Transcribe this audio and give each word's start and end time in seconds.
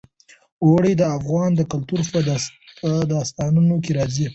اوړي 0.65 0.93
د 0.97 1.03
افغان 1.17 1.51
کلتور 1.71 2.01
په 2.13 2.19
داستانونو 3.13 3.75
کې 3.83 3.91
راځي. 3.97 4.25